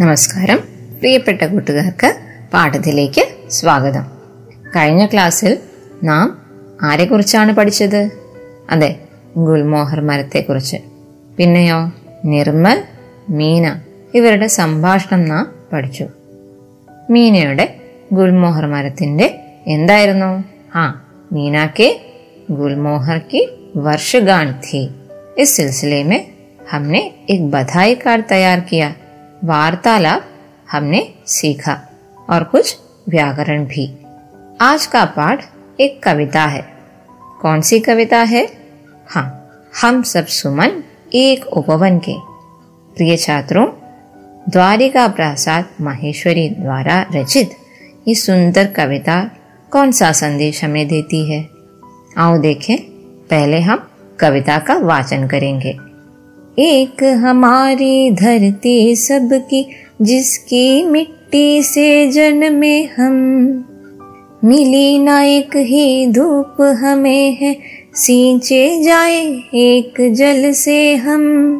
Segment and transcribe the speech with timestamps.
[0.00, 0.58] നമസ്കാരം
[1.00, 2.08] പ്രിയപ്പെട്ട കൂട്ടുകാർക്ക്
[2.52, 4.04] പാഠത്തിലേക്ക് സ്വാഗതം
[4.76, 5.52] കഴിഞ്ഞ ക്ലാസ്സിൽ
[6.04, 6.26] നാം
[6.82, 8.00] ആരെക്കുറിച്ചാണ് പഠിച്ചത്
[8.70, 8.90] അതെ
[9.38, 10.78] ഗുൽമോഹർ മരത്തെക്കുറിച്ച്
[11.38, 11.78] പിന്നെയോ
[12.24, 12.78] നിർമ്മൽ
[13.30, 13.66] മീന
[14.14, 16.06] ഇവരുടെ സംഭാഷണം നാം പഠിച്ചു
[17.10, 17.66] മീനയുടെ
[18.12, 19.26] ഗുൽമോഹർ മരത്തിന്റെ
[19.68, 20.30] എന്തായിരുന്നു
[20.74, 20.84] ആ
[21.30, 21.86] मीना के
[22.50, 23.40] गुलमोहर की
[23.78, 24.80] वर्षगांठ थी
[25.38, 26.20] इस सिलसिले में
[26.70, 27.00] हमने
[27.30, 28.88] एक बधाई कार्ड तैयार किया
[29.43, 30.25] वार्तालाप
[30.71, 31.89] हमने सीखा
[32.29, 32.77] और कुछ
[33.09, 33.97] व्याकरण भी।
[34.61, 35.45] आज का पाठ
[35.79, 36.73] एक कविता है।
[37.41, 38.49] कौन सी कविता है?
[39.07, 39.49] हाँ
[39.81, 40.83] हम सब सुमन
[41.13, 42.15] एक उपवन के।
[42.95, 43.67] प्रिय छात्रों,
[44.49, 47.51] द्वारिका प्रसाद माहेश्वरी द्वारा रचित
[48.07, 49.31] ये सुंदर कविता
[49.71, 51.49] कौन सा संदेश हमें देती है?
[52.17, 52.77] आओ देखें,
[53.29, 53.89] पहले हम
[54.19, 55.90] कविता का वाचन करेंगे।
[56.59, 59.69] एक हमारी धरती सबकी,
[60.01, 63.65] जिसकी मिट्टी से जन्मे हम।
[64.43, 67.57] मिली ना एक ही धूप हमें है,
[67.95, 69.19] सींचे जाए
[69.55, 71.53] एक जल से हम।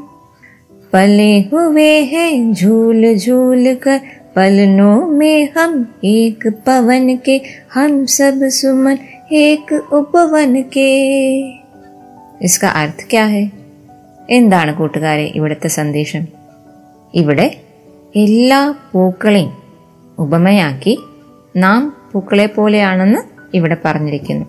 [0.94, 4.00] पले हुए हैं झूल झूल कर,
[4.36, 7.42] पलनों में हम एक पवन के,
[7.73, 8.97] हम सब सुमन
[9.31, 11.39] एक उपवन के।
[12.45, 13.60] इसका अर्थ क्या है?
[14.31, 16.27] എന്താണ് കൂട്ടുകാരെ ഇവിടുത്തെ സന്ദേശം?
[17.13, 17.57] ഇവിടെ
[18.15, 19.57] എല്ലാ പൂക്കളെയും
[20.19, 21.00] ഉപമയാക്കി
[21.57, 23.17] നാം പൂക്കളെ പോലെയാണെന്ന്
[23.53, 24.45] ഇവിടെ പറഞ്ഞിരിക്കുന്നു.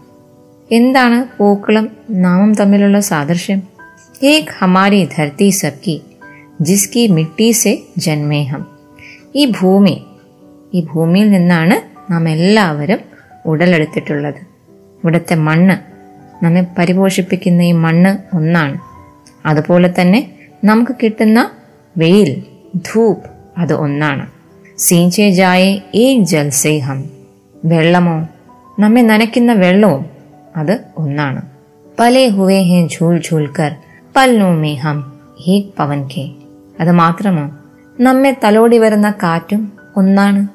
[0.72, 3.62] എന്താണ് പൂക്കളും നാമും തമ്മിലുള്ള സാദൃശ്യം?
[4.22, 6.02] ഏക് ഹമാരി ധർത്തി സബ്കി
[6.60, 8.66] ജിസ്കി മിട്ടി സെ ജന്മേഹം.
[9.34, 10.04] ഈ ഭൂമി
[10.74, 12.98] ഈ ഭൂമിയിൽ നിന്നാണ് നാം എല്ലാവരും
[13.46, 14.40] ഉടലെടുത്തിട്ടുള്ളത്.
[15.02, 15.92] ഇവിടുത്തെ മണ്ണ്
[16.44, 18.91] നമ്മെ പരിപോഷിപ്പിക്കുന്ന ഈ മണ്ണ് ഒന്നാണ്.
[19.47, 20.32] അതുപോലെ തന്നെ
[20.64, 21.50] നമുക്ക് കിട്ടുന്ന
[21.97, 22.42] വെയിൽ
[22.76, 23.19] ധൂപ്
[23.58, 24.26] അത് ഒന്നാണ്.
[24.78, 27.04] സീഞ്ചേ ജായെ ഏക് ജൽസേഹം.
[27.64, 28.28] വെള്ളമോ?
[28.78, 30.06] നമ്മെ നനയ്ക്കുന്ന വെള്ളവും
[30.56, 31.42] അത് ഒന്നാണ്.
[32.00, 33.76] പലേ ഹുവേ ഹേ ഝൂൽ ഝൂൽക്കർ കർ
[34.16, 35.12] പൽനോ ഹേ ഹം
[35.48, 36.31] ഏക് പവൻ കെ.
[36.81, 37.50] അത് മാത്രമോ?
[38.00, 40.47] നമ്മെ തലോടി വരുന്ന കാറ്റും ഒന്നാണ്.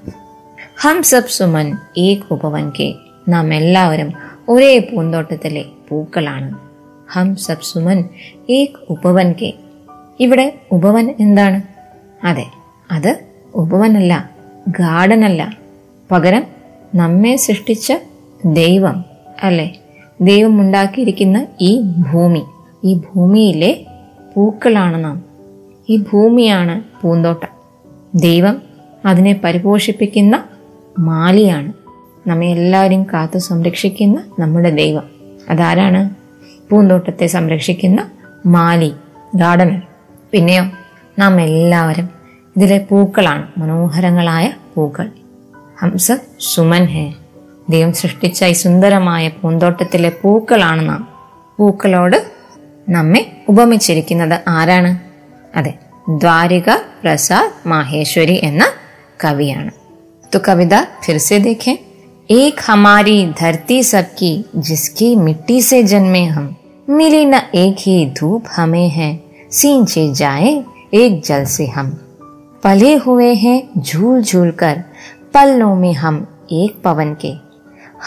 [0.82, 2.94] ഹം സബ് സുമൻ ഏക് ഉപവൻ കെ.
[3.28, 4.14] നാം എല്ലാവരും
[4.50, 6.67] ഒരേ പൂന്തോട്ടത്തിലെ പൂക്കളാണ്.
[7.12, 8.10] ഹം സബ് സുമൻ
[8.50, 9.54] ഏക് ഉപവൻ കെ.
[10.20, 11.62] ഇവിടെ ഉപവൻ എന്താണ്?
[12.26, 12.46] അതെ
[12.92, 13.20] അത്
[13.56, 14.30] ഉപവനല്ല
[14.68, 15.58] ഗാർഡനല്ല
[16.12, 16.44] പകരം
[16.96, 17.94] നമ്മെ സൃഷ്ടിച്ച
[18.46, 19.06] ദൈവം
[19.44, 19.76] അല്ലെ?
[20.22, 22.44] ദൈവം ഉണ്ടാക്കിയിരിക്കുന്ന ഈ ഭൂമി.
[22.84, 23.86] ഈ ഭൂമിയിലെ
[24.36, 25.24] പൂക്കളാണ് നാം.
[25.90, 27.48] ഈ ഭൂമിയാണ് പൂന്തോട്ടം.
[28.16, 28.62] ദൈവം
[29.06, 30.44] അതിനെ പരിപോഷിപ്പിക്കുന്ന
[31.00, 31.74] മാലിയാണ്.
[32.30, 35.04] നമ്മെ എല്ലാവരും കാത്തു സംരക്ഷിക്കുന്ന നമ്മുടെ ദൈവം.
[35.50, 36.27] അതാരാണ്?
[36.70, 38.12] പൂന്തോട്ടത്തെ സംരക്ഷിക്കുന്ന
[38.46, 38.94] മാലി
[39.36, 39.82] ഗാർഡനർ
[40.32, 40.64] പിന്നെയോ
[41.20, 42.10] നാം എല്ലാവരും
[42.56, 43.48] ഇതിലെ പൂക്കളാണ്.
[43.58, 45.12] മനോഹരങ്ങളായ പൂക്കൾ.
[45.80, 47.14] ഹംസ സുമൻ ഹേ.
[47.70, 51.08] ദൈവം സൃഷ്ടിച്ച ഈ സുന്ദരമായ പൂന്തോട്ടത്തിലെ പൂക്കളാണ് നാം.
[51.60, 52.32] പൂക്കളോട്
[52.90, 55.00] നമ്മെ ഉപമിച്ചിരിക്കുന്നത് ആരാണ്?
[55.58, 55.74] അതെ
[56.10, 58.66] ദ്വാരിക പ്രസാദ് മാഹേശ്വരി എന്ന
[59.24, 59.72] കവിയാണ്.
[60.36, 61.87] തു കവിത ഫിർസെ ദേഖേ
[62.32, 66.56] एक हमारी धरती सबकी, जिसकी मिट्टी से जन्मे हम।
[66.90, 71.90] मिली न एक ही धूप हमें है, सींचे जाए एक जल से हम।
[72.64, 74.84] पले हुए हैं झूल झूल कर
[75.34, 77.34] पलनों में हम एक पवन के।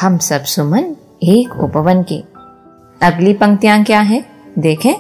[0.01, 2.23] हम सब सुमन एक उपवन के।
[3.07, 4.25] अगली पंक्तियाँ क्या है?
[4.59, 4.95] देखें।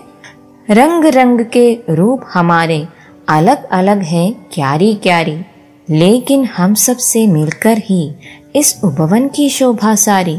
[0.70, 2.88] रंग रंग के रूप हमारे
[3.28, 5.42] अलग अलग हैं, क्यारी क्यारी।
[5.90, 8.12] लेकिन हम सबसे मिलकर ही
[8.56, 10.38] इस उपवन की शोभा सारी।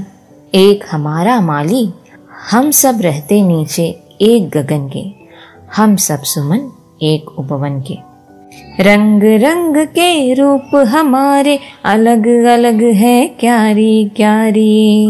[0.56, 1.90] एक हमारा माली,
[2.52, 5.04] हम सब रहते नीचे एक गगन के।
[5.75, 6.72] हम सब सुमन
[7.04, 7.94] एक उपवन के।
[8.84, 15.08] रंग रंग के रूप हमारे अलग अलग है क्यारी क्यारी।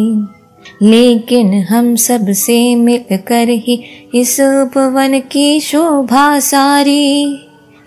[0.81, 3.83] लेकिन हम सबसे मिलकर ही
[4.15, 7.39] इस उपवन की शोभा सारी।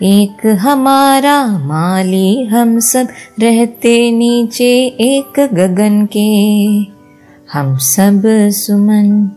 [0.07, 3.09] एक हमारा माली हम सब
[3.41, 6.57] रहते नीचे एक गगन के।
[7.53, 9.31] हम सब सुमन,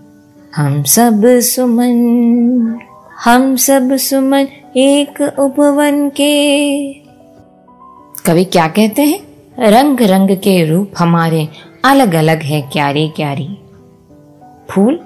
[0.55, 2.79] हम सब सुमन,
[3.25, 4.47] हम सब सुमन
[4.77, 6.93] एक उपवन के।
[8.25, 9.19] कवि क्या कहते हैं?
[9.59, 11.47] रंग रंग के रूप हमारे
[11.85, 13.57] अलग अलग है क्यारी क्यारी।
[14.69, 14.99] फूल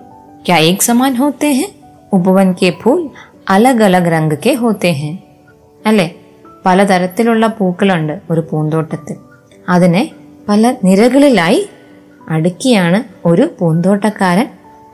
[0.45, 1.69] क्या एक समान होते हैं?
[2.13, 3.09] उपवन के फूल
[3.47, 5.30] अलग अलग रंग के होते हैं।
[5.85, 6.15] അല്ലേ?
[6.65, 9.15] പലതരത്തിലുള്ള പൂക്കളുണ്ട് ഒരു പൂന്തോട്ടത്തിൽ.
[9.69, 10.11] അതിനെ
[10.49, 11.69] പല നിരകളിലായി
[12.29, 14.47] അടുക്കിയാണ് ഒരു പൂന്തോട്ടക്കാരൻ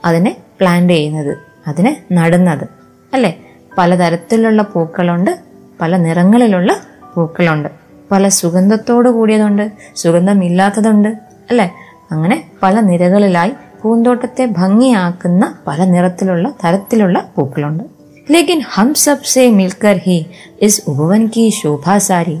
[0.04, 1.36] അതിനെ പ്ലാന്റ് ചെയ്യുന്നത്
[1.66, 2.68] അതിനെ നടുന്നത്.
[3.12, 3.38] അല്ലേ?
[3.78, 5.38] പലതരത്തിലുള്ള പൂക്കളുണ്ട്
[5.80, 6.76] പല നിറങ്ങളിലുള്ള
[7.14, 7.68] പൂക്കളുണ്ട്.
[8.10, 11.08] പല സുഗന്ധത്തോടു കൂടിയതുണ്ട് സുഗന്ധമില്ലാത്തതുണ്ട്.
[11.50, 11.74] അല്ലേ?
[12.10, 13.52] അങ്ങനെ പല നിരകളിലായി
[13.82, 17.97] പൂന്തോട്ടത്തെ ഭംഗിയാക്കുന്ന പല നിറത്തിലുള്ള തരത്തിലുള്ള പൂക്കളുണ്ട്.
[18.30, 20.26] लेकिन हम सबसे मिलकर ही
[20.62, 22.38] इस उपवन की शोभा सारी।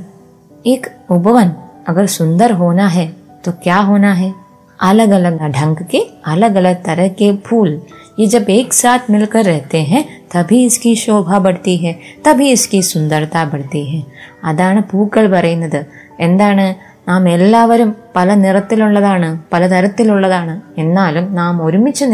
[0.66, 1.52] एक उपवन
[1.88, 4.34] अगर सुंदर होना है तो क्या होना है?
[4.80, 7.82] अलग अलग ढंग के अलग अलग तरह के फूल।
[8.20, 11.92] ये जब एक साथ मिलकर रहते हैं, तभी इसकी शोभा बढ़ती है,
[12.26, 14.04] तभी इसकी सुंदरता बढ़ती है।
[14.44, 15.86] अदान पूकल പറയുന്നത്.
[16.20, 16.74] എന്താണ്?
[17.08, 20.60] നാം എല്ലാവരും പല നിറത്തിലുള്ളതാണ്, പലതരത്തിലുള്ളതാണ്.
[20.78, 22.04] എന്നാലും നാം ഒരുമിച്ച്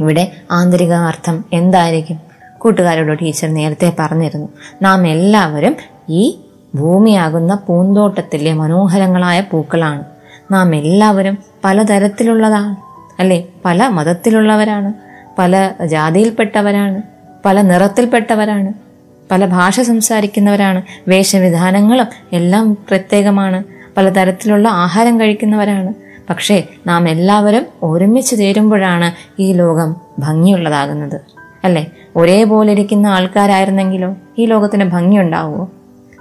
[0.00, 2.20] ഇവിടെ ആന്തരിക അർത്ഥം എന്തായിരിക്കും?
[2.58, 4.48] കൂട്ടുകാരോട് ടീച്ചർ നേരത്തെ പറഞ്ഞിരുന്നു.
[4.82, 5.76] നാം എല്ലാവരും
[6.08, 6.38] ഈ
[6.74, 10.04] ഭൂമിയാകുന്ന പൂന്തോട്ടത്തിലെ മനോഹരങ്ങളായ പൂക്കളാണ്.
[10.50, 12.76] നാം എല്ലാവരും പലതരത്തിലുള്ളതാണ്
[13.20, 13.46] അല്ലേ?
[13.64, 14.92] പല മതത്തിലുള്ളവരാണ്
[15.38, 17.02] പല ജാതിയിൽപ്പെട്ടവരാണ്
[17.44, 18.72] പല നിറത്തിൽപ്പെട്ടവരാണ്
[19.30, 23.64] പല ഭാഷ സംസാരിക്കുന്നവരാണ് വേഷവിധാനങ്ങളും എല്ലാം പ്രത്യേകമാണ്
[23.96, 25.94] പലതരത്തിലുള്ള ആഹാരം കഴിക്കുന്നവരാണ്.
[26.30, 29.12] പക്ഷേ നാം എല്ലാവരും ഒരുമിച്ച് ചേരുമ്പോഴാണ്
[29.42, 31.20] ഈ ലോകം ഭംഗിയുള്ളതാകുന്നത്.
[31.64, 31.90] അല്ലേ?
[32.16, 35.70] ഒരേപോലെ ഇരിക്കുന്ന ആൾക്കാരായിരുന്നെങ്കിലോ ഈ ലോകത്തിന് ഭംഗിയുണ്ടാവുമോ?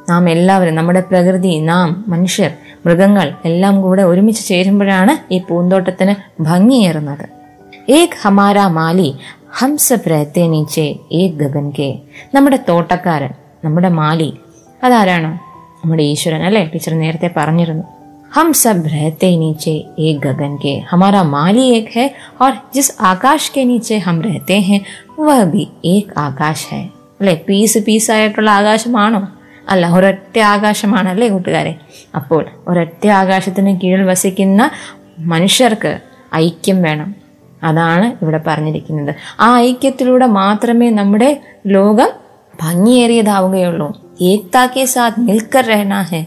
[0.10, 2.52] നാം എല്ലാവരും നമ്മുടെ പ്രകൃതി നാം മനുഷ്യർ
[2.86, 7.30] മൃഗങ്ങൾ എല്ലാം കൂടെ ഒരുമിച്ച് ചേരുമ്പോഴാണ് ഈ പൂന്തോട്ടത്തിന് ഭംഗിയേറുന്നത്.
[7.92, 9.16] ഏക് ഹമാര മാലി
[9.52, 12.00] ഹംസ നീച്ചേ നീച്ചെ ഏക് ഗഗൻ കെ.
[12.34, 13.30] നമ്മുടെ തോട്ടക്കാരൻ
[13.66, 14.34] നമ്മുടെ മാലി
[14.84, 15.32] അതാരാണ്?
[15.84, 16.72] നമ്മുടെ ഈശ്വരൻ അല്ലേ?
[16.74, 17.99] ടീച്ചർ നേരത്തെ പറഞ്ഞിരുന്നു.
[18.33, 22.07] हम सब रहते नीचे एक गगन के हमारा माली एक है
[22.41, 24.81] और जिस आकाश के नीचे हम रहते हैं
[25.19, 26.83] वह भी एक ആകാശ് है
[27.21, 29.21] അല്ലെ പീസ് പീസ് ആയിട്ടുള്ള ആകാശമാണോ
[29.69, 31.73] അല്ല ഒരൊറ്റ ആകാശമാണല്ലേ കൂട്ടുകാരെ
[32.17, 34.63] അപ്പോൾ ഒരൊറ്റ ആകാശത്തിന് കീഴിൽ വസിക്കുന്ന
[35.33, 35.93] മനുഷ്യർക്ക്
[36.41, 37.11] ഐക്യം വേണം
[37.63, 41.31] അതാണ് ഇവിടെ പറഞ്ഞിരിക്കുന്നത് ആ ഐക്യത്തിലൂടെ മാത്രമേ നമ്മുടെ
[41.67, 42.11] ലോകം
[42.55, 43.89] ഭംഗിയേറിയതാവുകയുള്ളൂ
[44.23, 46.21] ഏക്താക്കെ സാത്ത് മിൽക്കർ രഹന ഹെ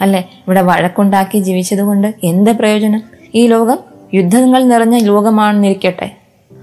[0.00, 0.24] അല്ലെ?
[0.46, 3.02] ഇവിടെ വഴക്കുണ്ടാക്കി ജീവിച്ചതുകൊണ്ട് എന്ത് പ്രയോജനം?
[3.34, 3.78] ഈ ലോകം
[4.14, 6.16] യുദ്ധങ്ങൾ നിറഞ്ഞ ലോകമാണെന്നിരിക്കട്ടെ.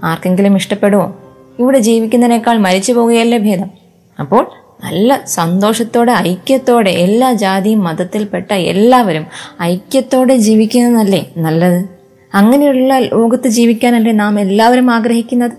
[0.04, 1.16] ആർക്കെങ്കിലും ഇഷ്ടപ്പെടുമോ
[1.58, 3.70] ഇവിടെ ജീവിക്കുന്നതിനേക്കാൾ മരിച്ചു പോകുകയല്ലേ ഭേദം?
[4.18, 4.50] അപ്പോൾ
[4.84, 9.26] നല്ല സന്തോഷത്തോടെ ഐക്യത്തോടെ എല്ലാ ജാതിയും മതത്തിൽപ്പെട്ട എല്ലാവരും
[9.62, 11.88] ഐക്യത്തോടെ ജീവിക്കുന്നതല്ലേ നല്ലത്?
[12.34, 15.52] അങ്ങനെയുള്ള ലോകത്ത് ജീവിക്കാനല്ലേ നാം എല്ലാവരും ആഗ്രഹിക്കുന്നത്?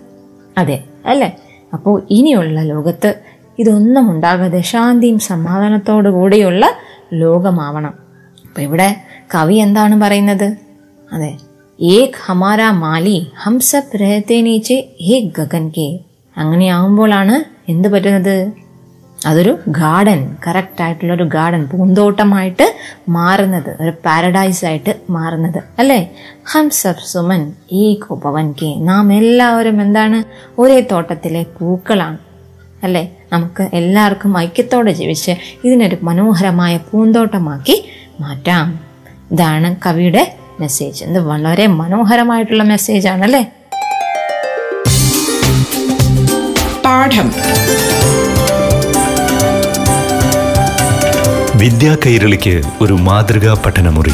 [0.57, 1.37] അതെ അല്ലേ?
[1.73, 3.15] അപ്പോൾ ഇനിയുള്ള ലോകത്ത്
[3.59, 6.65] ഇതൊന്നും ഉണ്ടാകാതെ ശാന്തിയും സമാധാനത്തോടു കൂടിയുള്ള
[7.13, 7.93] ലോകമാവണം.
[8.47, 8.95] അപ്പൊ ഇവിടെ
[9.35, 10.57] കവി എന്താണ് പറയുന്നത്?
[11.13, 11.37] അതെ
[11.81, 15.99] ഏക് ഹമാര മാലി ഹംസ പ്രേതേനീച്ച് നീച്ചെ ഗഗൻ കെ.
[16.37, 18.51] അങ്ങനെയാവുമ്പോഴാണ് എന്ത് പറ്റുന്നത്?
[19.25, 22.75] അതൊരു ഗാർഡൻ കറക്റ്റ് ആയിട്ടുള്ള ഒരു ഗാർഡൻ പൂന്തോട്ടമായിട്ട്
[23.09, 26.15] മാറുന്നത് ഒരു പാരഡൈസ് ആയിട്ട് മാറുന്നത് അല്ലേ?
[26.51, 28.75] ഹം സബ് സുമൻ ഈ കോപവൻ കെ.
[28.75, 30.23] നാം എല്ലാവരും എന്താണ്?
[30.61, 32.17] ഒരേ തോട്ടത്തിലെ പൂക്കളാണ്
[32.83, 33.16] അല്ലേ?
[33.33, 35.31] നമുക്ക് എല്ലാവർക്കും ഐക്യത്തോടെ ജീവിച്ച്
[35.65, 38.79] ഇതിനൊരു മനോഹരമായ പൂന്തോട്ടമാക്കി മാറ്റാം.
[39.31, 43.51] ഇതാണ് കവിയുടെ മെസ്സേജ് ഇത് വളരെ മനോഹരമായിട്ടുള്ള മെസ്സേജ് ആണല്ലേ?
[46.85, 47.33] പാഠം.
[51.55, 54.13] വിദ്യാ കൈരളിക്ക് ഒരു മാതൃകാ പഠനമുറി.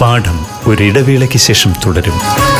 [0.00, 2.51] പാഠം ഒരിടവേളയ്ക്ക് ശേഷം തുടരും.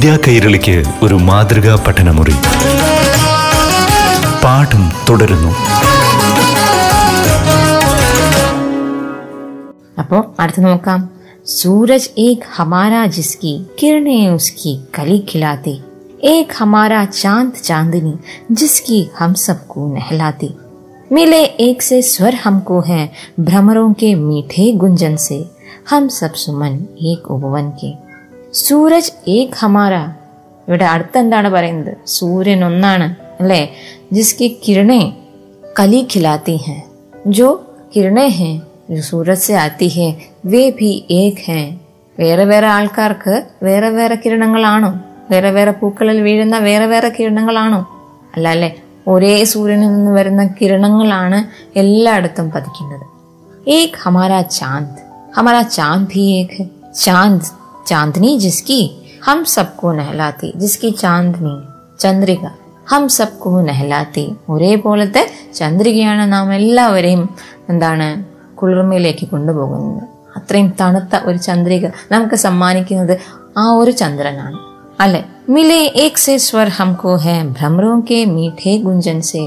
[0.00, 0.74] വിദ്യാ കൈരളിക്ക്
[1.04, 2.36] ഒരു മാതൃകാ പഠനമുറി
[4.44, 5.52] പാഠം തുടരുന്നു
[10.02, 11.02] അപ്പോൾ അടുത്ത് നോക്കാം
[11.52, 15.74] सूरज एक हमारा जिसकी किरणें उसकी कली खिलाती
[16.30, 18.14] एक हमारा चांद चांदनी
[18.52, 20.50] जिसकी हम सबको नहलाती
[21.10, 23.02] मिले एक से स्वर हमको है
[23.48, 25.38] भ्रमरों के मीठे गुंजन से
[25.90, 26.74] हम सब सुमन
[27.12, 27.90] एक ഉപവൻ के
[28.60, 29.94] സൂരജ് ഏക് ഹമാര
[30.68, 33.06] ഇവിടെ അടുത്ത് എന്താണ് പറയുന്നത് സൂര്യൻ ഒന്നാണ്
[33.40, 33.62] അല്ലേ
[34.12, 35.02] ജിസ്കി കിരണേ
[35.76, 36.78] കലി खिलाती हैं
[37.30, 37.48] जो
[37.94, 38.54] കിരണേ हैं
[38.90, 40.06] जो सूरज से आती है
[40.46, 41.58] വേ ഭി ഏക് ഹേ
[42.18, 44.90] വേറെ വേറെ ആൾക്കാർക്ക് വേറെ വേറെ കിരണങ്ങളാണോ
[45.30, 47.80] വേറെ വേറെ പൂക്കളിൽ വീഴുന്ന വേറെ വേറെ കിരണങ്ങളാണോ
[48.34, 48.70] അല്ല അല്ലേ
[49.06, 51.40] ഒരേ സൂര്യനിൽ നിന്ന് വരുന്ന കിരണങ്ങളാണ്
[51.76, 53.04] എല്ലായിടത്തും പതിക്കുന്നത്
[53.74, 54.90] एक हमारा चांद
[55.36, 56.64] हमारा चांद भी एक है
[56.94, 57.40] चांद
[57.90, 58.80] चांदनी जिसकी
[59.28, 61.56] हम सबको नहलाती जिसकी चांदनी
[62.00, 62.46] ചന്ദ്രിക
[62.92, 65.22] ഹം സബ്കോ നഹലാത്തി ഒരേപോലത്തെ
[65.54, 67.22] ചന്ദ്രികയാണ് നാം എല്ലാവരെയും
[67.68, 68.08] എന്താണ്
[68.54, 70.02] കുളിർമയിലേക്ക് കൊണ്ടുപോകുന്നത്
[70.36, 73.14] അത്രയും തണുത്ത ഒരു ചന്ദ്രിക നമുക്ക് സമ്മാനിക്കുന്നത്
[73.58, 74.58] ആ ഒരു ചന്ദ്രനാണ്
[75.00, 79.42] അല്ലെ മിലെ ഏക് സെ സ്വർ ഹംകോ ഹെ ഭ്രമറോ കെ മീഠേ ഗുഞ്ചൻ സെ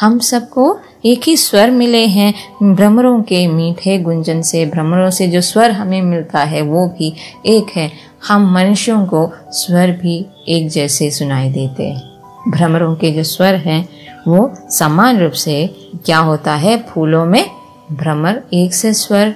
[0.00, 2.34] हम सबको एक ही स्वर मिले हैं।
[2.74, 7.14] भ्रमरों के मीठे गुंजन से, भ्रमरों से जो स्वर हमें मिलता है, वो भी
[7.46, 7.92] एक है।
[8.28, 12.02] हम मनुष्यों को स्वर भी एक जैसे सुनाई देते हैं।
[12.48, 13.88] भ्रमरों के जो स्वर हैं,
[14.28, 16.82] वो समान रूप से क्या होता है?
[16.82, 17.50] फूलों में
[17.92, 19.34] भ्रमर एक से स्वर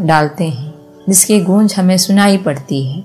[0.00, 0.74] डालते हैं,
[1.08, 3.04] जिसकी गूंज हमें सुनाई पड़ती है।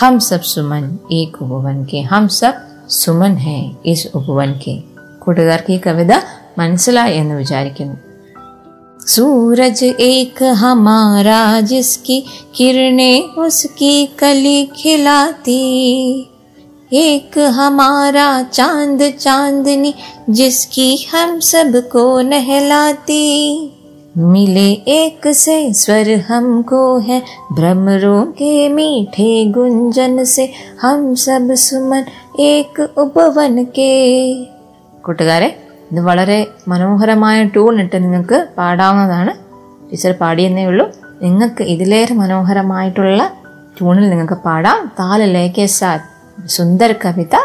[0.00, 2.54] हम सब सुमन, एक उपवन के। हम सब
[2.88, 4.97] सुमन हैं इस उपवन के।
[5.27, 6.13] കൂട്ടുകാർക്ക് ഈ കവിത
[6.61, 7.99] മനസ്സിലായി എന്ന് വിചാരിക്കുന്നു
[9.05, 12.17] सूरज एक हमारा जिसकी
[12.55, 15.57] किरणें उसकी कली खिलाती
[16.91, 19.93] एक हमारा चांद चांदनी
[20.29, 23.25] जिसकी हम सबको नहलाती
[24.29, 27.21] मिले एक से स्वर हमको है
[27.51, 30.45] भ्रमरों के मीठे गुंजन से
[30.81, 32.05] हम सब सुमन
[32.41, 33.93] एक उपवन के
[35.08, 35.48] കൂട്ടുകാരെ
[35.92, 36.38] ഇത് വളരെ
[36.68, 39.34] മനോഹരമായ ട്യൂൺ ഇട്ട് നിങ്ങൾക്ക് പാടാവുന്നതാണ്.
[39.90, 40.86] ടീച്ചർ പാടിയെന്നേ ഉള്ളൂ.
[41.22, 43.22] നിങ്ങൾക്ക് ഇതിലേറെ മനോഹരമായിട്ടുള്ള
[43.78, 44.92] ട്യൂണിൽ നിങ്ങൾക്ക് പാടാം.
[45.00, 45.66] താൽ ലേക്കെ
[46.46, 47.36] സുന്ദർ കവിത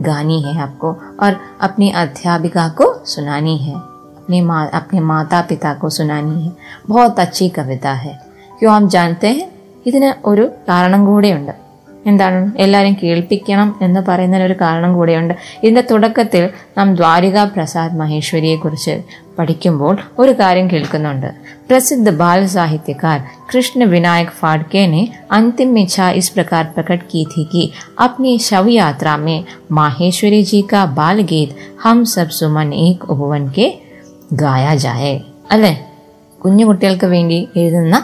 [0.00, 0.88] ഗാനി है आपको
[1.24, 1.32] ഓർ
[1.62, 2.64] അപ്നി अध्यापिका
[3.12, 3.76] സുനാനി सुनानी
[4.18, 10.10] അപ്നി മാ അപ്നി മാതാപിതാക്കോ സുനാനി पिता को सुनानी കവിത बहुत ക്യോ ആം ജാനത്തെ क्यों ഇതിന്
[10.28, 11.65] ഒരു കാരണം കൂടെയുണ്ട്.
[12.07, 15.33] എന്താണ് എല്ലാവരും കേൾപ്പിക്കണം എന്ന് പറയുന്നതിന് ഒരു കാരണം കൂടെയുണ്ട്
[15.63, 16.43] ഇതിന്റെ തുടക്കത്തിൽ
[16.77, 18.95] നാം ദ്വാരിക പ്രസാദ് മഹേശ്വരിയെ കുറിച്ച്
[19.39, 21.29] പഠിക്കുമ്പോൾ ഒരു കാര്യം കേൾക്കുന്നുണ്ട്
[21.67, 23.19] प्रसिद्ध बाल साहित्यकार
[23.51, 27.61] कृष्ण विनायक फाड़के ने अंतिम इच्छा इस प्रकार प्रकट की थी कि
[27.99, 29.37] अपनी शव यात्रा में
[29.71, 31.51] माहेश्वरी जी का बाल गीत
[31.83, 33.67] हम सब सुमन एक उपवन के
[34.37, 35.13] गाया जाए
[35.51, 35.71] അല്ലേ
[36.41, 37.95] കുഞ്ഞു കുട്ടികൾക്ക് വേണ്ടി എഴുതുന്ന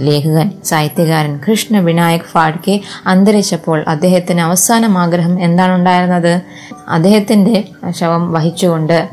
[0.00, 6.40] ലേഖകൻ സാഹിത്യകാരൻ കൃഷ്ണ വിനായക് ഫാഡ്കെ അന്തരിച്ചപ്പോൾ അദ്ദേഹത്തിന് അവസാനം ആഗ്രഹം എന്താണുണ്ടായിരുന്നത്?
[6.88, 9.08] അദ്ദേഹത്തിന്റെ ശവം വഹിച്ചുകൊണ്ട്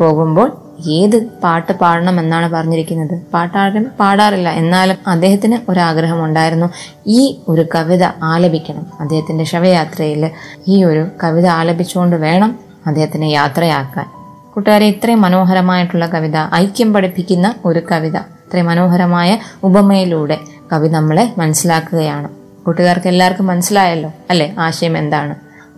[0.00, 0.48] പോകുമ്പോൾ
[0.88, 3.14] ഏത് പാട്ട് പാടണം എന്നാണ് പറഞ്ഞിരിക്കുന്നത്?
[3.34, 4.48] പാട്ടാരും പാടാറില്ല.
[4.50, 6.66] എന്നാലും അദ്ദേഹത്തിന് ഒരാഗ്രഹം ഉണ്ടായിരുന്നു
[7.06, 8.86] ഈ ഒരു കവിത ആലപിക്കണം.
[9.00, 10.30] അദ്ദേഹത്തിന്റെ ശവയാത്രയിൽ
[10.68, 14.06] ഈ ഒരു കവിത ആലപിച്ചുകൊണ്ട് വേണം അദ്ദേഹത്തിനെ യാത്രയാക്കാൻ.
[14.54, 18.35] കൂട്ടുകാരെ ഇത്രയും മനോഹരമായിട്ടുള്ള കവിത ഐക്യം പഠിപ്പിക്കുന്ന ഒരു കവിത.
[18.46, 20.38] ഇത്രയും മനോഹരമായ ഉപമയിലൂടെ
[20.72, 22.28] കവി നമ്മളെ മനസ്സിലാക്കുകയാണ്.
[22.64, 24.12] കൂട്ടുകാർക്ക് എല്ലാവർക്കും മനസ്സിലായല്ലോ?
[24.30, 24.54] അല്ലെ?
[24.58, 25.34] ആശയം എന്താണ്?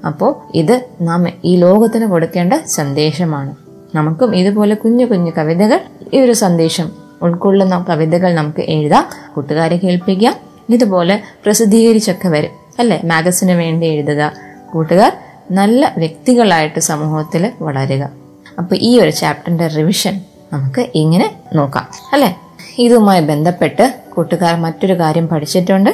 [0.06, 3.54] അപ്പോൾ ഇത് നാം ഈ ലോകത്തിന് കൊടുക്കേണ്ട സന്ദേശമാണ്.
[3.94, 5.80] നമുക്കും ഇതുപോലെ കുഞ്ഞു കുഞ്ഞു കവിതകൾ
[6.14, 6.90] ഈ ഒരു സന്ദേശം
[7.22, 9.08] ഉൾക്കൊള്ളുന്ന കവിതകൾ നമുക്ക് എഴുതാം.
[9.34, 10.37] കൂട്ടുകാരെ കേൾപ്പിക്കാം.
[10.70, 12.50] ഇതുപോലെ പ്രസിദ്ധീകരിച്ചൊക്കെ വരും.
[12.78, 13.00] അല്ലേ?
[13.04, 14.32] മാഗസിന് വേണ്ടി എഴുതുക.
[14.72, 15.16] കൂട്ടുകാർ
[15.50, 18.10] നല്ല വ്യക്തികളായിട്ട് സമൂഹത്തിൽ വളരുക.
[18.58, 20.20] അപ്പൊ ഈ ഒരു ചാപ്റ്ററിന്റെ റിവിഷൻ
[20.52, 21.88] നമുക്ക് ഇങ്ങനെ നോക്കാം.
[22.12, 22.37] അല്ലെ?
[22.77, 25.91] ഇതുമായി ബന്ധപ്പെട്ട് കൂട്ടുകാർ മറ്റൊരു കാര്യം പഠിച്ചിട്ടുണ്ട്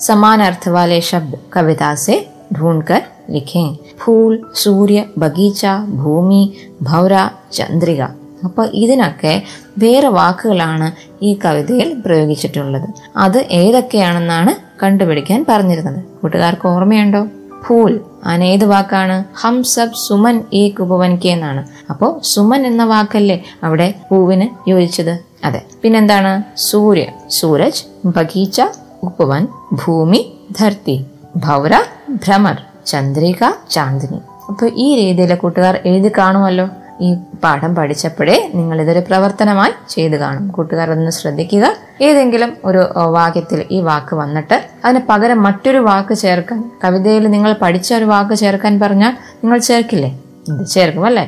[0.00, 2.16] സമാനാർത്ഥ വാലെ ശബ്ദ കവിതാ സെ
[2.52, 3.68] ढूंढकर लिखें
[3.98, 6.42] ഫൂൾ സൂര്യ ബഗീച്ച ഭൂമി
[6.82, 7.14] ഭൗര
[7.52, 8.02] ചന്ദ്രിക
[8.44, 9.32] അപ്പൊ ഇതിനൊക്കെ
[9.78, 10.88] വേറെ വാക്കുകളാണ്
[11.22, 17.22] ഈ കവിതയിൽ പ്രയോഗിച്ചിട്ടുള്ളത് അത് ഏതൊക്കെയാണെന്നാണ് കണ്ടുപിടിക്കാൻ പറഞ്ഞിരുന്നത് കൂട്ടുകാർക്ക് ഓർമ്മയുണ്ടോ
[17.64, 17.92] ഫൂൽ
[18.24, 23.88] അതിന് ഏത് വാക്കാണ് ഹം സബ് സുമൻ ഏക് ഉപവൻ കെ എന്നാണ് അപ്പോ സുമൻ എന്ന വാക്കല്ലേ അവിടെ
[24.08, 25.61] പൂവിന് യോജിച്ചത് അതെ.
[25.81, 26.31] പിന്നെന്താണ്?
[26.69, 27.05] സൂര്യ
[27.37, 27.83] സൂരജ്
[28.15, 28.61] ബഗീച്ച
[29.03, 29.43] ഉപവൻ
[29.81, 30.21] ഭൂമി
[30.59, 31.05] ധർത്തി
[31.45, 31.73] ഭൗര
[32.23, 33.41] ഭ്രമർ ചന്ദ്രിക
[33.71, 34.19] ചാന്ദിനി.
[34.49, 36.65] അപ്പൊ ഈ രീതിയിലെ കൂട്ടുകാർ എഴുതി കാണുമല്ലോ?
[37.01, 37.09] ഈ
[37.43, 40.45] പാഠം പഠിച്ചപ്പോഴേ നിങ്ങൾ ഇതൊരു പ്രവർത്തനമായി ചെയ്തു കാണും.
[40.47, 41.65] കൂട്ടുകാർ ഒന്ന് ശ്രദ്ധിക്കുക.
[42.01, 42.81] ഏതെങ്കിലും ഒരു
[43.17, 48.79] വാക്യത്തിൽ ഈ വാക്ക് വന്നിട്ട് അതിന് പകരം മറ്റൊരു വാക്ക് ചേർക്കാൻ കവിതയിൽ നിങ്ങൾ പഠിച്ച ഒരു വാക്ക് ചേർക്കാൻ
[48.79, 49.13] പറഞ്ഞാൽ
[49.43, 50.11] നിങ്ങൾ ചേർക്കില്ലേ?
[50.73, 51.25] ചേർക്കും അല്ലേ?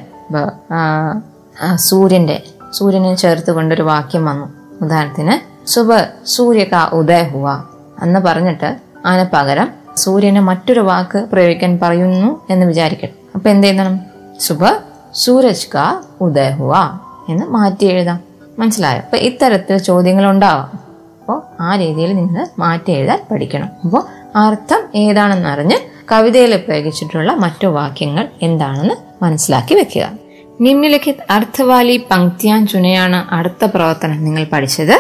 [1.88, 2.38] സൂര്യന്റെ
[2.74, 4.48] സൂര്യനെ ചേർത്ത് കൊണ്ടൊരു വാക്യം വന്നു.
[4.86, 5.90] ഉദാഹരണത്തിന് സുബ
[6.26, 7.64] സൂര്യ കാ ഉദയ ഹുവ
[8.04, 14.00] എന്ന് പറഞ്ഞിട്ട് അതിന് പകരം സൂര്യന് മറ്റൊരു വാക്ക് പ്രയോഗിക്കാൻ പറയുന്നു എന്ന് വിചാരിക്കട്ടെ അപ്പൊ എന്ത് ചെയ്യണം
[14.40, 14.64] സുബ
[15.14, 16.74] സൂരജ് കാ ഉദയ ഹുവ
[17.30, 18.20] എന്ന് മാറ്റി എഴുതാം.
[18.60, 19.02] മനസ്സിലായോ?
[19.02, 20.72] അപ്പൊ ഇത്തരത്തിൽ ചോദ്യങ്ങൾ ഉണ്ടാവാം.
[21.20, 23.70] അപ്പോൾ ആ രീതിയിൽ നിങ്ങൾ മാറ്റി എഴുതാൻ പഠിക്കണം.
[23.84, 24.04] അപ്പോൾ
[24.36, 25.76] അർത്ഥം ഏതാണെന്ന് അറിഞ്ഞ്
[26.12, 30.12] കവിതയിൽ ഉപയോഗിച്ചിട്ടുള്ള മറ്റു വാക്യങ്ങൾ എന്താണെന്ന് മനസ്സിലാക്കി വെക്കുക.
[30.61, 34.97] നിമ്നലിഖിത് അർത്ഥവാലി പങ്ക്തിയാൻ ചുനയാണ് അടുത്ത പ്രവർത്തനം നിങ്ങൾ പഠിച്ചത്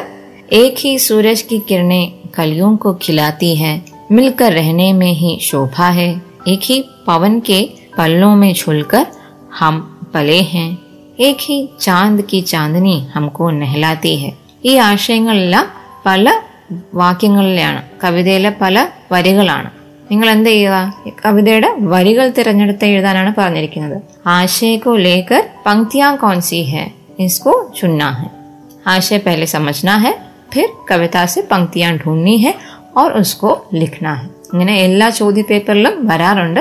[0.54, 3.70] एक ही सूरज की किरणें कलियों को खिलाती है
[4.10, 6.08] मिलकर रहने में ही शोभा है
[6.48, 6.76] एक ही
[7.06, 7.58] पवन के
[7.98, 9.04] पल्लों में झुलकर
[9.52, 9.74] हम
[10.14, 10.68] पले हैं
[11.20, 14.32] एक ही चांद की चांदनी हमको नहलाती है
[14.64, 15.66] ഈ ആശയങ്ങളെല്ലാം
[16.06, 16.26] പല
[17.00, 18.76] വാക്യങ്ങളിലാണ് കവിതയിലെ പല
[19.12, 19.70] വരികളാണ്
[20.10, 20.76] നിങ്ങൾ എന്ത് ചെയ്യുക
[21.06, 23.96] ഈ കവിതയുടെ വരികൾ തിരഞ്ഞെടുത്ത് എഴുതാനാണ് പറഞ്ഞിരിക്കുന്നത്
[24.34, 26.84] ആശയക്കോ ലേക്കർ പങ്ക്തിയാ കോൺസി ഹെ
[27.18, 28.28] इसको चुनना है
[28.86, 30.12] आशय पहले समझना है
[30.52, 32.52] फिर कविता से पंक्तियां ढूंढनी है
[32.96, 36.60] और उसको लिखना है ഇങ്ങനെ എല്ലാ ചോദ്യ പേപ്പറിലും വരാറുണ്ട്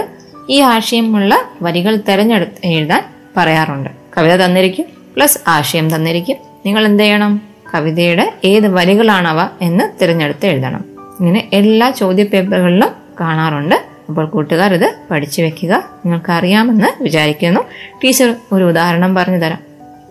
[0.49, 3.03] ഈ ആശയമുള്ള വരികൾ തിരഞ്ഞെടുത്ത് എഴുതാൻ
[3.35, 7.33] പറയാറുണ്ട് കവിത തന്നിരിക്കും പ്ലസ് ആശയം തന്നിരിക്കും നിങ്ങൾ എന്ത് ചെയ്യണം
[7.73, 10.83] കവിതയുടെ ഏത് വരികളാണവ എന്ന് തിരഞ്ഞെടുത്ത് എഴുതണം
[11.19, 13.74] ഇങ്ങനെ എല്ലാ ചോദ്യ പേപ്പറുകളിലും കാണാറുണ്ട്.
[14.08, 15.74] അപ്പോൾ കൂട്ടുകാർ ഇത് പഠിച്ചു വെക്കുക.
[15.74, 17.60] നിങ്ങൾക്കറിയാമെന്ന് വിചാരിക്കുന്നു.
[18.04, 19.58] ടീച്ചർ ഒരു ഉദാഹരണം പറഞ്ഞു തരാം.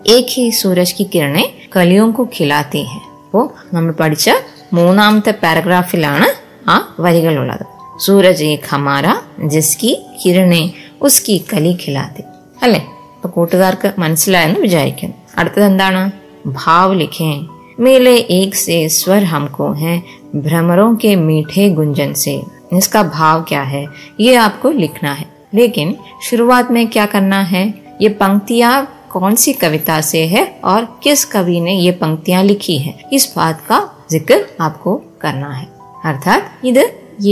[0.06, 2.98] ഏക് ഹി സൂരജ് കി കിരണെ കലിയോങ്കു ഖിലാത്തി ഹെ.
[3.24, 4.30] അപ്പോൾ നമ്മൾ പഠിച്ച
[4.72, 6.26] മൂന്നാമത്തെ പാരഗ്രാഫിലാണ്
[6.70, 7.66] ആ വരികളുള്ളത്.
[8.00, 9.04] സൂരജ് ഏക് ഹമാര
[9.44, 10.70] ജസ്കി കിരണെ
[11.02, 12.22] ഉസ്കി കലി ഖിലാത്തി.
[12.62, 12.86] അല്ലേ?
[13.14, 15.14] അപ്പൊ കൂട്ടുകാർക്ക് മനസ്സിലായെന്ന് വിചാരിക്കുന്നു.
[15.38, 16.10] അടുത്തത് എന്താണ്?
[16.46, 17.40] ഭാവ് ലിഖേ.
[17.78, 20.02] മേലെ ഏക് സേ സ്വർ ഹംകോ ഹെ
[20.34, 22.42] ഭ്രമറോ കെ മീഠേ ഗുഞ്ചൻ സേ.
[22.73, 23.85] इसका भाव क्या है
[24.19, 27.65] ये आपको लिखना है लेकिन शुरुआत में क्या करना है
[28.01, 28.73] ये पंक्तियां
[29.11, 33.61] कौन सी कविता से है और किस कवि ने ये पंक्तियां लिखी है इस बात
[33.69, 33.79] का
[34.11, 35.67] जिक्र आपको करना है
[36.07, 36.83] അർത്ഥാത് ഇത്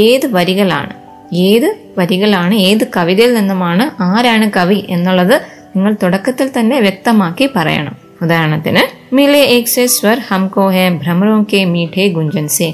[0.01, 0.93] ഏത് വരികളാണ്
[1.45, 5.35] ഏത് വരികളാണ് ഏത് കവിതയിൽ നിന്നുമാണ് ആരാണ് കവി എന്നുള്ളത്
[5.75, 8.83] നിങ്ങൾ തുടക്കത്തിൽ തന്നെ വ്യക്തമാക്കി പറയണം ഉദാഹരണത്തിന്
[9.15, 12.67] മിലെ ഏക് സെ സ്വർ ഹംകോ ഹെ ഭ്രമറോ കെ മീഠെ ഗുഞ്ചൻ സെ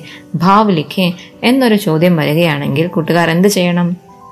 [0.43, 1.07] ഭാവ് ലിഖെ
[1.43, 3.89] എന്നൊരു ചോദ്യം വരികയാണെങ്കിൽ കൂട്ടുകാർ എന്ത് ചെയ്യണം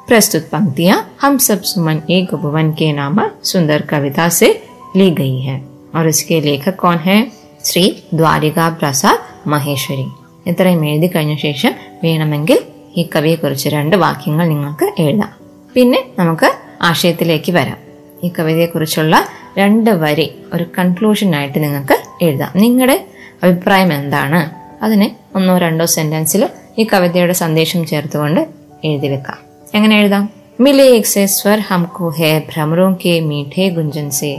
[0.07, 4.50] प्रस्तुत पंक्तियां हम सब सुमन एक उपवन के नाम सुंदर कविता से
[4.95, 5.55] ली गई है
[5.95, 7.17] और इसके लेखक कौन है
[7.65, 10.05] ശ്രീ ദ്വാരിക പ്രസാദ് മഹേശ്വരി
[10.45, 11.72] ഇത്രയും എഴുതി കഴിഞ്ഞ ശേഷം
[12.03, 12.57] വേണമെങ്കിൽ
[12.98, 15.31] ഈ കവിയെക്കുറിച്ച് രണ്ട് വാക്യങ്ങൾ നിങ്ങൾക്ക് എഴുതാം
[15.75, 16.50] പിന്നെ നമുക്ക്
[16.89, 17.79] ആശയത്തിലേക്ക് വരാം
[18.24, 19.15] ഈ കവിതയെക്കുറിച്ചുള്ള
[19.57, 22.97] രണ്ട് വരി ഒരു കൺക്ലൂഷനായിട്ട് നിങ്ങൾക്ക് എഴുതാം നിങ്ങളുടെ
[23.43, 24.41] അഭിപ്രായം എന്താണ്
[24.86, 26.43] അതിന് ഒന്നോ രണ്ടോ സെന്റൻസിൽ
[26.80, 28.41] ഈ കവിതയുടെ സന്ദേശം ചേർത്തുകൊണ്ട്
[28.86, 29.39] എഴുതി വെക്കാം
[29.75, 30.25] എങ്ങനെ എഴുതാം
[30.60, 34.30] മിലെ एक से स्वर हमको है भ्रमरों के मीठे गुंजन से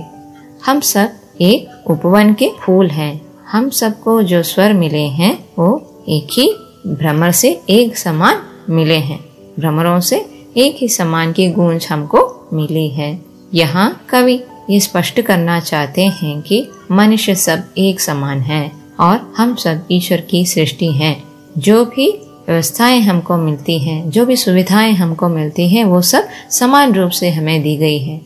[0.66, 1.08] हम सब
[1.42, 3.10] एक उपवन के फूल हैं
[3.46, 5.66] हम सबको जो स्वर मिले हैं वो
[6.08, 6.46] एक ही
[6.92, 9.18] भ्रमर से एक समान मिले हैं
[9.58, 10.16] भ्रमरों से
[10.56, 13.10] एक ही समान की गूंज हमको मिली है
[13.54, 14.38] यहाँ कवि
[14.70, 20.20] ये स्पष्ट करना चाहते हैं कि मनुष्य सब एक समान है और हम सब ईश्वर
[20.20, 21.16] की सृष्टि हैं
[21.58, 22.10] जो भी
[22.48, 27.30] व्यवस्थाएं हमको मिलती हैं जो भी सुविधाएं हमको मिलती हैं वो सब समान रूप से
[27.30, 28.20] हमें दी गई है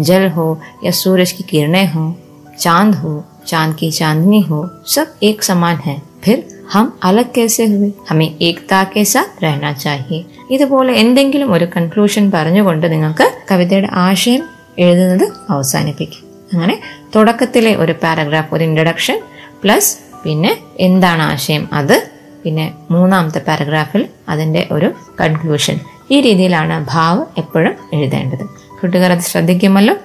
[0.00, 0.48] जल हो
[0.84, 2.14] या सूरज की किरणें हो
[2.58, 7.92] चांद हो चांद की चांदनी हो सब एक समान है फिर हम अलग कैसे हुए
[8.08, 14.42] हमें एकता के साथ रहना चाहिए ഇതുപോലെ എന്തെങ്കിലും ഒരു കൺക്ലൂഷൻ പറഞ്ഞുകൊണ്ട് നിങ്ങൾക്ക് കവിതയുടെ ആശയം
[14.81, 16.23] എഴുതുന്നത് അവസാനിപ്പിക്കും.
[16.53, 16.81] അങ്ങനെ
[17.15, 19.21] തുടക്കത്തിലെ ഒരു പാരഗ്രാഫ് ഒരു ഇൻട്രഡക്ഷൻ
[19.63, 21.69] പ്ലസ് പിന്നെ എന്താണ് ആശയം?
[21.73, 22.09] അത്
[22.43, 24.91] പിന്നെ മൂന്നാമത്തെ പാരഗ്രാഫിൽ അതിന്റെ ഒരു
[25.21, 25.79] കൺക്ലൂഷൻ
[26.11, 28.45] ഈ രീതിയിലാണ് ഭാവ് എപ്പോഴും എഴുതേണ്ടത്.
[28.81, 29.95] കൂട്ടുകാർ അത് ശ്രദ്ധിക്കുമല്ലോ?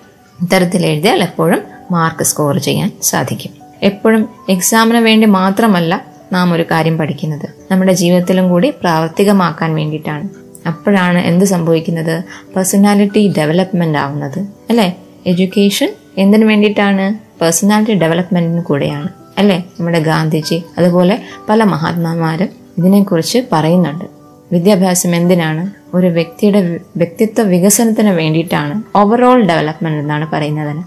[0.43, 3.53] ഇത്തരത്തിൽ എഴുതിയാൽ എപ്പോഴും മാർക്ക് സ്കോർ ചെയ്യാൻ സാധിക്കും.
[3.83, 7.49] എപ്പോഴും എക്സാമിന് വേണ്ടി മാത്രമല്ല നാം ഒരു കാര്യം പഠിക്കുന്നത്.
[7.71, 10.29] നമ്മുടെ ജീവിതത്തിലും കൂടി പ്രാവർത്തികമാക്കാൻ വേണ്ടിയിട്ടാണ്.
[10.67, 12.23] അപ്പോഴാണ് എന്ത് സംഭവിക്കുന്നത്?
[12.57, 14.39] പേഴ്സണാലിറ്റി ഡെവലപ്മെന്റ് ആവുന്നത്.
[14.71, 14.97] അല്ലേ?
[15.27, 17.15] എഡ്യൂക്കേഷൻ എന്തിനു വേണ്ടിയിട്ടാണ്?
[17.41, 19.09] പേഴ്സണാലിറ്റി ഡെവലപ്മെന്റിന് കൂടെയാണ്.
[19.39, 19.59] അല്ലേ?
[19.79, 22.49] നമ്മുടെ ഗാന്ധിജി അതുപോലെ പല മഹാത്മാമാരും
[22.79, 24.05] ഇതിനെക്കുറിച്ച് പറയുന്നുണ്ട്.
[24.53, 25.71] വിദ്യാഭ്യാസം എന്തിനാണ്?
[25.97, 30.83] ഒരു വ്യക്തിയുടെ വ്യക്തിത്വ വികസനത്തിന് വേണ്ടിയിട്ടാണ് ഓവറോൾ ഡെവലപ്മെന്റ് എന്നാണ് പറയുന്നതിന്.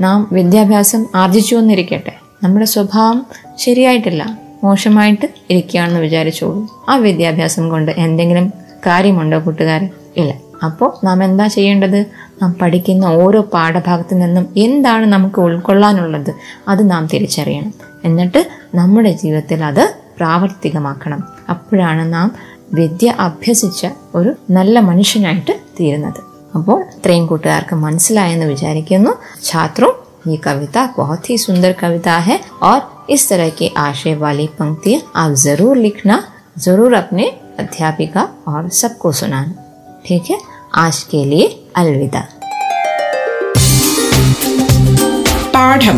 [0.00, 2.12] നാം വിദ്യാഭ്യാസം ആർജിച്ചു എന്നിരിക്കട്ടെ.
[2.42, 3.26] നമ്മുടെ സ്വഭാവം
[3.58, 4.38] ശരിയായിട്ടില്ല.
[4.64, 6.84] മോശമായിട്ട് ഇരിക്കുകയാണെന്ന് വിചാരിച്ചോളൂ.
[6.88, 8.52] ആ വിദ്യാഭ്യാസം കൊണ്ട് എന്തെങ്കിലും
[8.85, 10.31] കാര്യമുണ്ടോ കൂട്ടുകാരെ ഇല്ല
[10.63, 11.99] അപ്പോൾ നാം എന്താ ചെയ്യേണ്ടത്
[12.41, 16.31] നാം പഠിക്കുന്ന ഓരോ പാഠഭാഗത്തു നിന്നും എന്താണ് നമുക്ക് ഉൾക്കൊള്ളാനുള്ളത്
[16.67, 17.73] അത് നാം തിരിച്ചറിയണം
[18.05, 18.41] എന്നിട്ട്
[18.75, 19.83] നമ്മുടെ ജീവിതത്തിൽ അത്
[20.17, 22.31] പ്രാവർത്തികമാക്കണം അപ്പോഴാണ് നാം
[22.73, 26.21] വിദ്യ അഭ്യസിച്ച ഒരു നല്ല മനുഷ്യനായിട്ട് തീരുന്നത്
[26.57, 29.13] അപ്പോൾ ഇത്രയും കൂട്ടുകാർക്ക് മനസ്സിലായെന്ന് വിചാരിക്കുന്നു
[29.45, 29.89] ഛാത്രോ
[30.27, 35.33] ये कविता बहुत ही सुंदर कविता है और इस तरह के आशय वाली पंक्तियां आप
[35.37, 36.15] जरूर लिखना
[36.57, 37.25] जरूर अपने
[37.59, 39.51] अध्यापिका और सबको सुनाना
[40.07, 40.39] ठीक है
[40.77, 42.23] आज के लिए अलविदा
[45.55, 45.97] പാഠം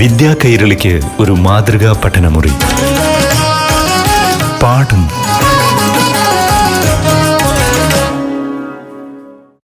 [0.00, 2.52] വിദ്യാ കൈരളിക്ക് ഒരു മാതൃകാ പഠനമുറി
[4.62, 5.02] പാഠം